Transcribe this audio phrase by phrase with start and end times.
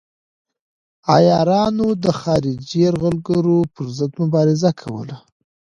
[1.15, 5.17] عیارانو د خارجي یرغلګرو پر ضد مبارزه کوله.